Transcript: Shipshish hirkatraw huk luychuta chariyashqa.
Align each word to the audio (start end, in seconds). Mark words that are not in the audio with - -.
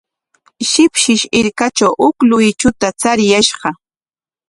Shipshish 0.69 1.25
hirkatraw 1.37 1.93
huk 2.01 2.17
luychuta 2.29 2.87
chariyashqa. 3.01 3.69